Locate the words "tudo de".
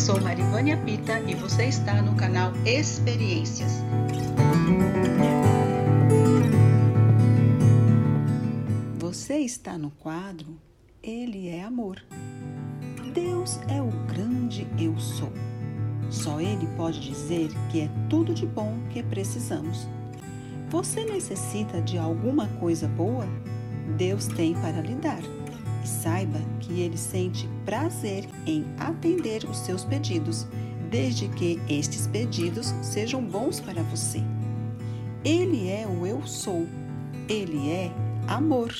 18.08-18.46